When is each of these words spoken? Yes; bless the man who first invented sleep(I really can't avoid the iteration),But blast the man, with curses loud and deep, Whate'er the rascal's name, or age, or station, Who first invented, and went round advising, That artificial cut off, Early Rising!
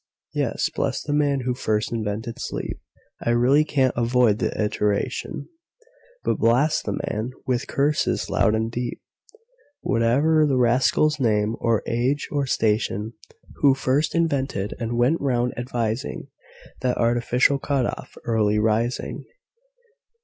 Yes; 0.33 0.67
bless 0.75 1.03
the 1.03 1.13
man 1.13 1.41
who 1.41 1.53
first 1.53 1.91
invented 1.91 2.37
sleep(I 2.39 3.29
really 3.39 3.63
can't 3.63 3.93
avoid 3.95 4.39
the 4.39 4.51
iteration),But 4.59 6.39
blast 6.39 6.85
the 6.85 6.93
man, 7.07 7.33
with 7.45 7.67
curses 7.67 8.27
loud 8.27 8.55
and 8.55 8.71
deep, 8.71 8.99
Whate'er 9.83 10.47
the 10.47 10.57
rascal's 10.57 11.19
name, 11.19 11.55
or 11.59 11.83
age, 11.85 12.27
or 12.31 12.47
station, 12.47 13.13
Who 13.57 13.75
first 13.75 14.15
invented, 14.15 14.73
and 14.79 14.97
went 14.97 15.21
round 15.21 15.53
advising, 15.55 16.29
That 16.79 16.97
artificial 16.97 17.59
cut 17.59 17.85
off, 17.85 18.15
Early 18.25 18.57
Rising! 18.57 19.25